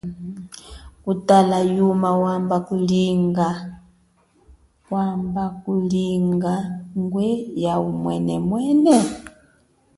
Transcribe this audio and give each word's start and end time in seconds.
Kutala 1.03 1.57
the, 1.61 1.71
yuma 1.75 2.09
wamba 4.93 5.45
kulinga 5.63 6.55
ya 7.63 7.73
umwenemwene? 7.89 8.95